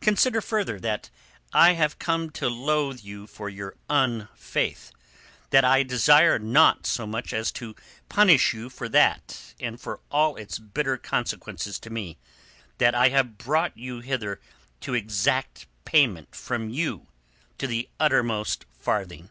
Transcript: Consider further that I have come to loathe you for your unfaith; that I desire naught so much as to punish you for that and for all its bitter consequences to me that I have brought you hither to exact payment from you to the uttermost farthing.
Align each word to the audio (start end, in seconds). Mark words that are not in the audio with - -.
Consider 0.00 0.40
further 0.40 0.78
that 0.78 1.10
I 1.52 1.72
have 1.72 1.98
come 1.98 2.30
to 2.30 2.48
loathe 2.48 3.00
you 3.00 3.26
for 3.26 3.48
your 3.48 3.74
unfaith; 3.90 4.92
that 5.50 5.64
I 5.64 5.82
desire 5.82 6.38
naught 6.38 6.86
so 6.86 7.08
much 7.08 7.32
as 7.34 7.50
to 7.58 7.74
punish 8.08 8.54
you 8.54 8.70
for 8.70 8.88
that 8.90 9.52
and 9.58 9.80
for 9.80 9.98
all 10.12 10.36
its 10.36 10.60
bitter 10.60 10.96
consequences 10.96 11.80
to 11.80 11.90
me 11.90 12.18
that 12.78 12.94
I 12.94 13.08
have 13.08 13.36
brought 13.36 13.76
you 13.76 13.98
hither 13.98 14.40
to 14.82 14.94
exact 14.94 15.66
payment 15.84 16.36
from 16.36 16.70
you 16.70 17.08
to 17.58 17.66
the 17.66 17.88
uttermost 17.98 18.66
farthing. 18.78 19.28